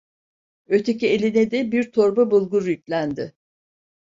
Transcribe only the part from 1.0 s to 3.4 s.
eline de bir torba bulgur yüklendi.